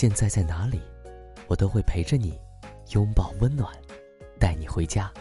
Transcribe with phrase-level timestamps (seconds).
[0.00, 0.80] 现在在哪里，
[1.46, 2.32] 我都会陪着你，
[2.94, 3.70] 拥抱温暖，
[4.38, 5.12] 带你回家。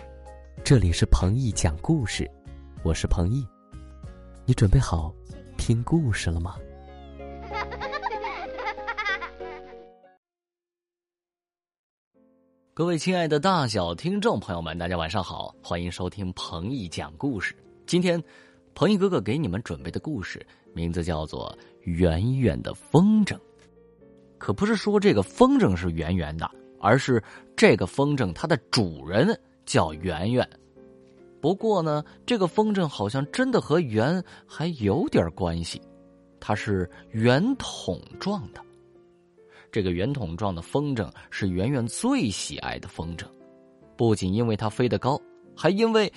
[0.64, 2.32] 这里是彭毅讲故事，
[2.82, 3.46] 我是彭毅，
[4.46, 5.14] 你准备好
[5.58, 6.56] 听故事了吗？
[12.74, 17.54] 各位亲爱的大小听众朋友们，大家晚上好，欢迎收听彭毅讲故事。
[17.86, 18.24] 今天，
[18.74, 21.54] 彭毅哥哥给你们准备的故事名字叫做
[21.84, 23.36] 《远远的风筝》。
[24.40, 26.50] 可不是说这个风筝是圆圆的，
[26.80, 27.22] 而是
[27.56, 30.50] 这个风筝它的主人叫圆圆。
[31.42, 35.82] 不过呢，这个风筝好像真的和圆还有点关系，
[36.40, 38.62] 它是圆筒状的。
[39.72, 43.26] 这个圆筒状的风筝是圆圆最喜爱的风筝，
[43.96, 45.22] 不仅因为它飞得高，
[45.56, 46.12] 还因为……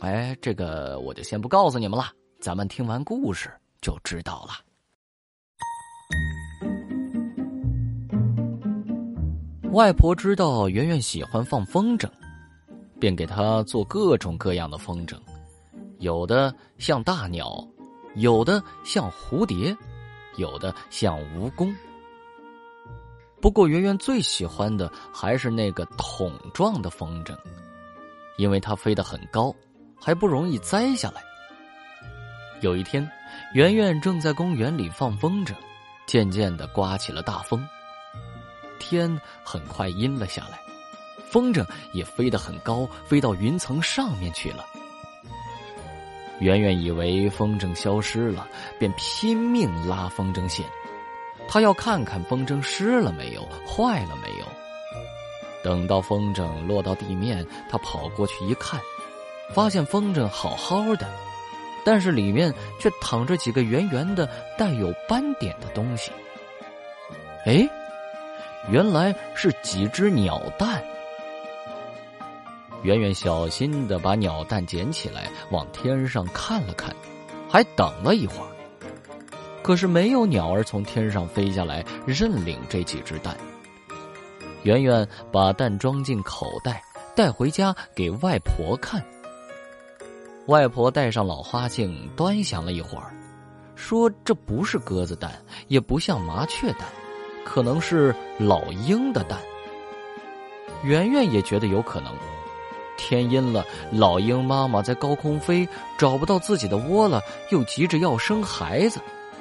[0.00, 2.06] 哎，这个我就先不告诉你们了，
[2.40, 3.50] 咱们听完故事
[3.80, 4.67] 就知道了。
[9.72, 12.08] 外婆知道圆圆喜欢放风筝，
[12.98, 15.14] 便给她做各种各样的风筝，
[15.98, 17.62] 有的像大鸟，
[18.14, 19.76] 有的像蝴蝶，
[20.36, 21.70] 有的像蜈蚣。
[23.42, 27.36] 不过圆圆最喜欢的还是那个筒状的风筝，
[28.38, 29.54] 因为它飞得很高，
[30.00, 31.22] 还不容易栽下来。
[32.62, 33.06] 有一天，
[33.52, 35.52] 圆圆正在公园里放风筝，
[36.06, 37.64] 渐渐的刮起了大风。
[38.78, 40.60] 天很快阴了下来，
[41.30, 44.64] 风筝也飞得很高，飞到云层上面去了。
[46.40, 48.46] 圆圆以为风筝消失了，
[48.78, 50.64] 便拼命拉风筝线，
[51.48, 54.46] 他要看看风筝湿了没有，坏了没有。
[55.64, 58.80] 等到风筝落到地面，他跑过去一看，
[59.52, 61.10] 发现风筝好好的，
[61.84, 64.24] 但是里面却躺着几个圆圆的、
[64.56, 66.12] 带有斑点的东西。
[67.44, 67.68] 哎！
[68.70, 70.82] 原来是几只鸟蛋。
[72.82, 76.94] 圆圆小心的把鸟蛋捡起来，往天上看了看，
[77.48, 78.48] 还等了一会儿。
[79.62, 83.36] 可是没有鸟儿从天上飞下来认领这几只蛋。
[84.62, 86.82] 圆圆把蛋装进口袋，
[87.16, 89.02] 带回家给外婆看。
[90.46, 93.12] 外婆戴上老花镜，端详了一会儿，
[93.74, 95.32] 说：“这不是鸽子蛋，
[95.66, 96.82] 也不像麻雀蛋。”
[97.48, 99.38] 可能是老鹰的蛋，
[100.82, 102.12] 圆圆也觉得有可能。
[102.98, 105.66] 天阴了，老鹰妈妈在高空飞，
[105.96, 109.00] 找不到自己的窝了，又急着要生孩子，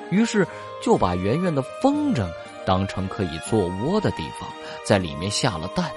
[0.10, 0.48] 于是
[0.82, 2.26] 就把圆圆的风筝
[2.66, 4.48] 当成可以做窝的地方，
[4.86, 5.92] 在里面下了蛋。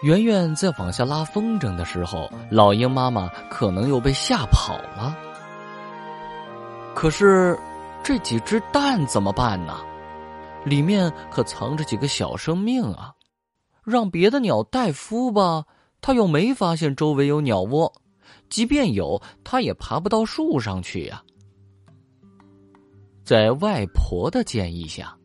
[0.00, 5.14] 圆圆在往下拉风筝的时候，老鹰妈妈可能又被吓跑了。
[6.94, 7.58] 可是
[8.02, 9.78] 这几只蛋怎么办呢？
[10.64, 13.14] 里面可藏着几个小生命啊！
[13.82, 15.64] 让别的鸟代孵吧，
[16.00, 17.92] 它又没发现周围有鸟窝，
[18.50, 21.22] 即便有，它也爬不到树上去呀。
[23.24, 25.16] 在外婆的建议下，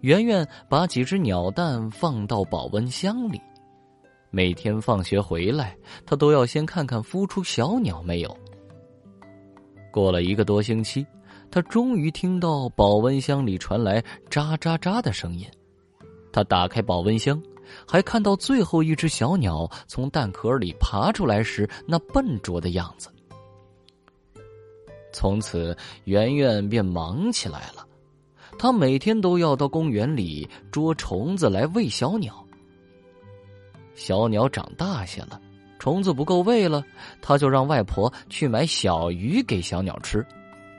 [0.00, 3.40] 圆圆把几只鸟蛋放到保温箱里，
[4.30, 8.36] 每天放学回来，他都要先看看孵出小鸟没有。
[9.92, 11.06] 过了一个多星期。
[11.50, 14.00] 他终于听到保温箱里传来
[14.30, 15.46] 喳喳喳的声音，
[16.32, 17.42] 他打开保温箱，
[17.86, 23.10] 还看到最后一只小鸟从蛋壳里爬出来时那笨拙的样子。
[25.12, 27.84] 从此，圆圆便忙起来了，
[28.56, 32.46] 他每天都要到公园里捉虫子来喂小鸟。
[33.96, 35.40] 小鸟长大些了，
[35.80, 36.84] 虫子不够喂了，
[37.20, 40.24] 他就让外婆去买小鱼给小鸟吃。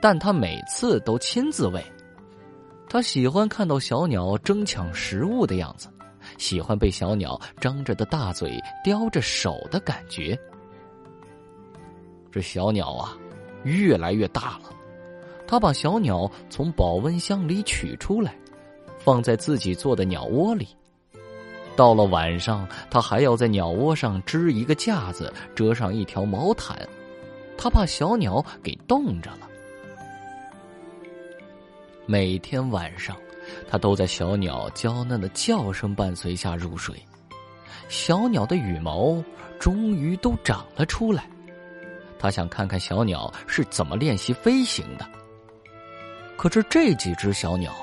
[0.02, 1.80] 但他每次都亲自喂，
[2.88, 5.88] 他喜欢看到小鸟争抢食物的样子，
[6.38, 10.36] 喜欢被小鸟张着的大嘴叼着手的感觉。
[12.32, 13.16] 这小鸟啊，
[13.62, 14.72] 越来越大了。
[15.46, 18.34] 他把小鸟从保温箱里取出来，
[18.98, 20.66] 放在自己做的鸟窝里。
[21.76, 26.76] 到了晚上，他还要在鸟窝上支一个架子，遮上一条毛毯，
[27.56, 29.48] 他怕小鸟给冻着了。
[32.12, 33.16] 每天晚上，
[33.66, 36.94] 他都在小鸟娇嫩的叫声伴随下入睡。
[37.88, 39.24] 小鸟的羽毛
[39.58, 41.26] 终于都长了出来，
[42.18, 45.08] 他想看看小鸟是怎么练习飞行的。
[46.36, 47.74] 可是这几只小鸟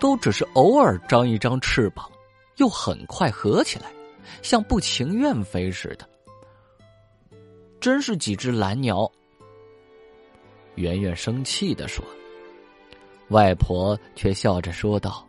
[0.00, 2.10] 都只是偶尔张一张翅膀，
[2.56, 3.86] 又很快合起来，
[4.42, 6.04] 像不情愿飞似的。
[7.80, 9.08] 真是几只蓝鸟。
[10.74, 12.04] 圆圆生气的说。
[13.28, 15.26] 外婆却笑着说道：“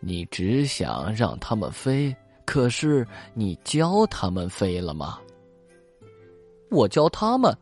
[0.00, 2.14] 你只想让它们飞，
[2.46, 5.18] 可是你教它们飞了吗？
[6.70, 7.54] 我教它们，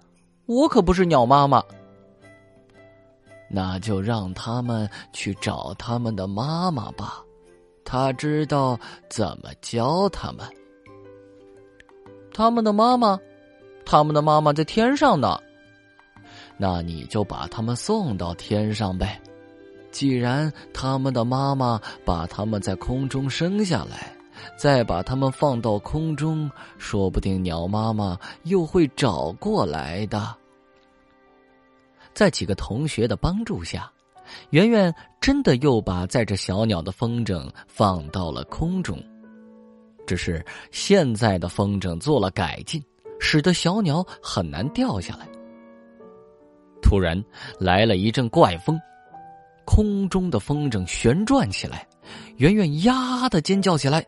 [0.47, 1.63] 我可不是鸟妈妈。
[3.49, 7.23] 那就让他们去找他们的妈妈吧，
[7.85, 8.77] 他知道
[9.09, 10.45] 怎么教他们。
[12.35, 13.17] 他们的妈妈，
[13.85, 15.41] 他们的妈妈在天上呢。
[16.59, 19.21] 那你就把他们送到天上呗。
[19.91, 24.13] 既然他们的妈妈把他们在空中生下来，
[24.59, 30.35] 再把他们放到空中，说不定鸟妈妈又会找过来的。
[32.13, 33.91] 在几个同学的帮助下，
[34.51, 39.03] 圆圆真的又把载着小鸟的风筝放到了空中。
[40.07, 42.83] 只是现在的风筝做了改进，
[43.19, 45.27] 使得小鸟很难掉下来。
[46.89, 47.21] 突然
[47.59, 48.81] 来了一阵怪风，
[49.65, 51.85] 空中的风筝旋转起来，
[52.37, 54.07] 圆圆呀的尖叫起来。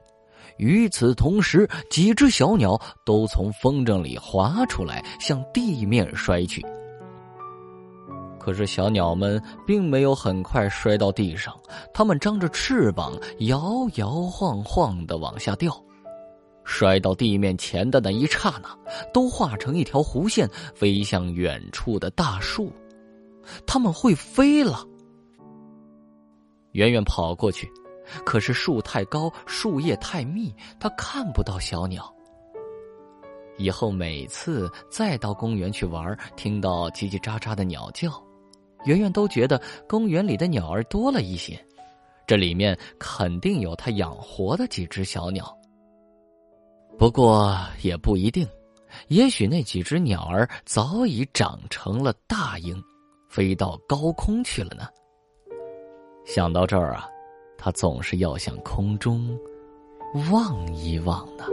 [0.58, 6.64] 与此同时，几只小鸟都从风筝里滑出来，向地面摔去。
[8.38, 11.52] 可是小鸟们并没有很快摔到地上，
[11.92, 15.76] 它们张着翅膀，摇摇晃晃的往下掉。
[16.68, 18.78] 摔到地面前的那一刹那，
[19.10, 22.70] 都化成一条弧线，飞向远处的大树。
[23.66, 24.86] 它们会飞了。
[26.72, 27.66] 圆圆跑过去，
[28.24, 32.14] 可是树太高，树叶太密，它看不到小鸟。
[33.56, 38.22] 以后每次再到公园去玩，听到叽叽喳喳的鸟叫。
[38.84, 41.58] 圆圆都觉得公园里的鸟儿多了一些，
[42.26, 45.57] 这里面肯定有他养活的几只小鸟。
[46.98, 48.44] 不过也不一定，
[49.06, 52.82] 也许那几只鸟儿早已长成了大鹰，
[53.28, 54.88] 飞到高空去了呢。
[56.26, 57.08] 想到这儿啊，
[57.56, 59.38] 他总是要向空中
[60.32, 61.44] 望一望呢。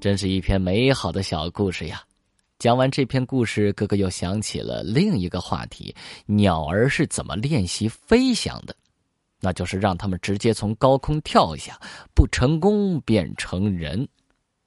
[0.00, 2.02] 真是一篇美好的小故事呀！
[2.62, 5.92] 讲完这篇故事，哥哥又想起了另一个话题：
[6.26, 8.76] 鸟儿是怎么练习飞翔的？
[9.40, 11.76] 那就是让他们直接从高空跳下，
[12.14, 14.06] 不成功变成人。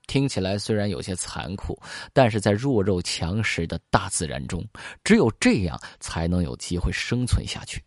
[0.07, 1.79] 听起来虽然有些残酷，
[2.11, 4.61] 但是在弱肉强食的大自然中，
[5.01, 7.81] 只有这样才能有机会生存下去。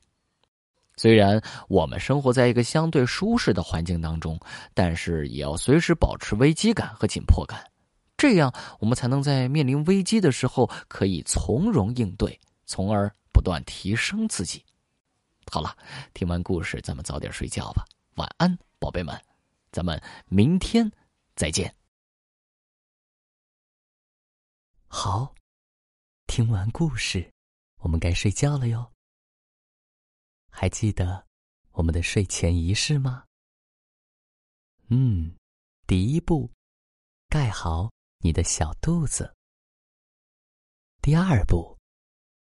[0.96, 1.38] 虽然
[1.68, 4.40] 我们生活在一个相对舒适的环境当中，
[4.72, 7.62] 但是也要随时保持危机感和紧迫感，
[8.18, 14.62] 这样我们才能在面临危机的时候可以从容应对，从而不断提升自己。
[15.50, 15.74] 好了，
[16.12, 17.86] 听完故事，咱们早点睡觉吧，
[18.16, 19.18] 晚安，宝贝们，
[19.70, 20.90] 咱们明天
[21.36, 21.74] 再见。
[24.88, 25.34] 好，
[26.26, 27.32] 听完故事，
[27.78, 28.92] 我们该睡觉了哟。
[30.50, 31.24] 还记得
[31.70, 33.24] 我们的睡前仪式吗？
[34.88, 35.36] 嗯，
[35.86, 36.50] 第一步，
[37.28, 39.34] 盖好你的小肚子。
[41.00, 41.78] 第二步，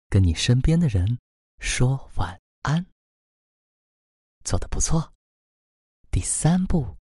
[0.09, 1.19] 跟你身边的人
[1.61, 2.85] 说晚安。
[4.45, 5.13] 做的不错。
[6.11, 6.97] 第三步，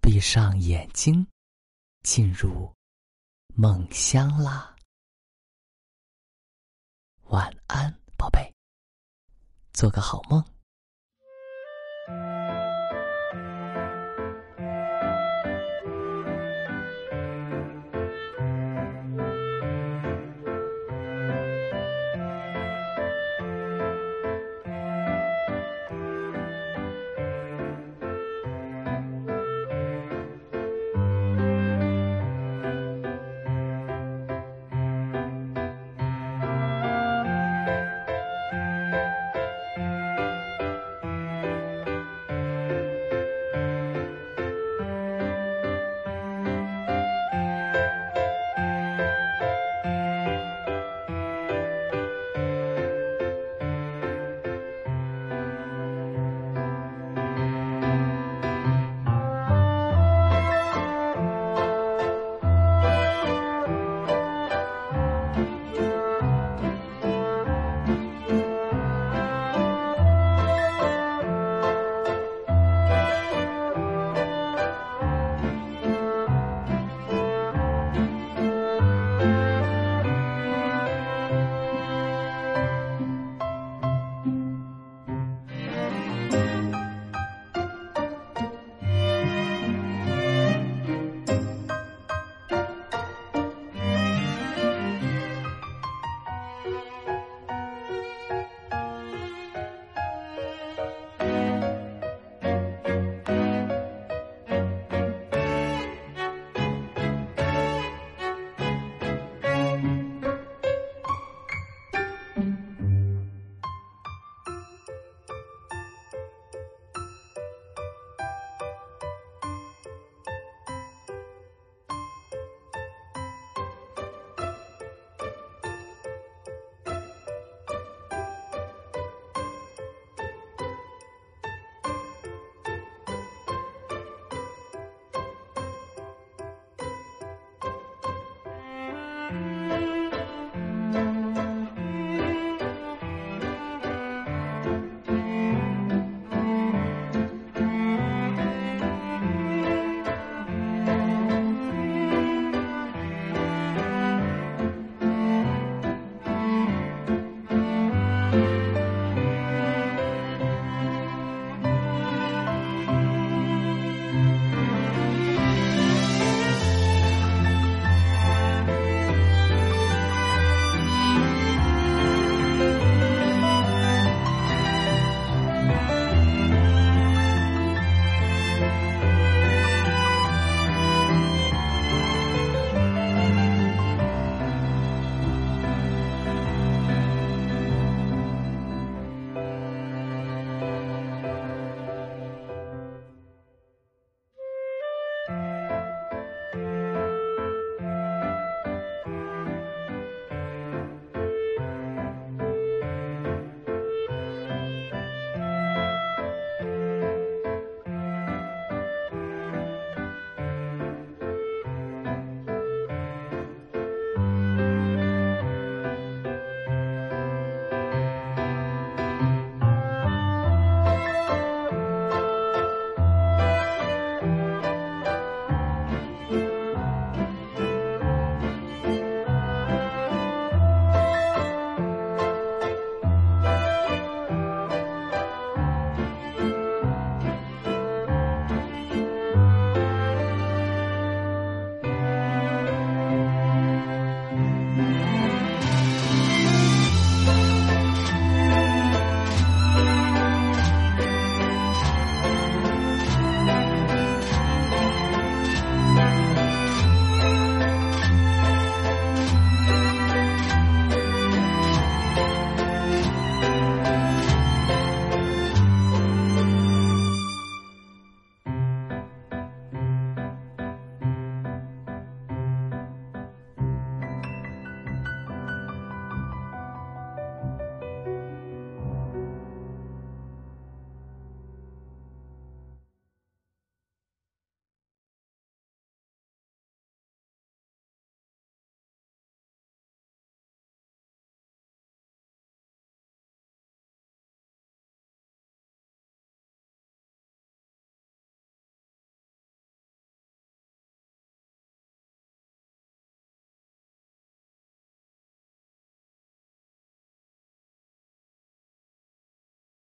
[0.00, 1.26] 闭上眼睛，
[2.02, 2.74] 进入
[3.54, 4.74] 梦乡啦。
[7.24, 8.52] 晚安，宝贝。
[9.72, 10.42] 做个好梦。